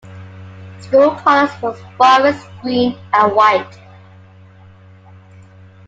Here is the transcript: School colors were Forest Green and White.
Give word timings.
School 0.79 1.11
colors 1.17 1.51
were 1.61 1.75
Forest 1.95 2.47
Green 2.63 2.97
and 3.13 3.35
White. 3.35 3.77